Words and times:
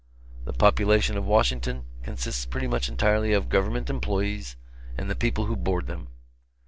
The 0.45 0.53
population 0.53 1.15
of 1.15 1.27
Washington 1.27 1.83
consists 2.01 2.47
pretty 2.47 2.65
much 2.65 2.89
entirely 2.89 3.33
of 3.33 3.49
government 3.49 3.87
employees 3.87 4.55
and 4.97 5.11
the 5.11 5.15
people 5.15 5.45
who 5.45 5.55
board 5.55 5.85
them. 5.85 6.07